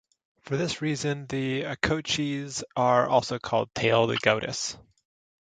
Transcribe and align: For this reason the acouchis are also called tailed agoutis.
For 0.41 0.57
this 0.57 0.81
reason 0.81 1.27
the 1.27 1.61
acouchis 1.65 2.63
are 2.75 3.07
also 3.07 3.37
called 3.37 3.69
tailed 3.75 4.09
agoutis. 4.09 4.75